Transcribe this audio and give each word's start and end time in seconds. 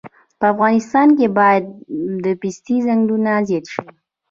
په 0.39 0.45
افغانستان 0.53 1.07
کې 1.17 1.27
باید 1.39 1.63
د 2.23 2.25
پستې 2.41 2.75
ځنګلونه 2.87 3.31
زیات 3.47 3.65
شي 3.73 3.83